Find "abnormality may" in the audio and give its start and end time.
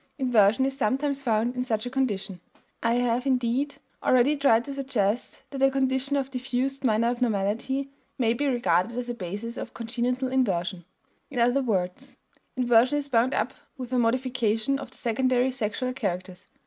7.09-8.33